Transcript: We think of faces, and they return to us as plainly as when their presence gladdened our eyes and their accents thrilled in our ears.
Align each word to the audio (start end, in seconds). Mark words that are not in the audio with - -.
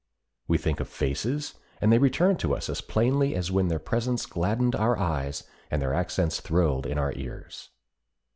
We 0.47 0.57
think 0.57 0.79
of 0.79 0.87
faces, 0.89 1.53
and 1.79 1.93
they 1.93 1.99
return 1.99 2.35
to 2.37 2.55
us 2.55 2.69
as 2.71 2.81
plainly 2.81 3.35
as 3.35 3.51
when 3.51 3.67
their 3.67 3.77
presence 3.77 4.25
gladdened 4.25 4.73
our 4.75 4.97
eyes 4.97 5.43
and 5.69 5.79
their 5.79 5.93
accents 5.93 6.39
thrilled 6.41 6.87
in 6.87 6.97
our 6.97 7.13
ears. 7.15 7.69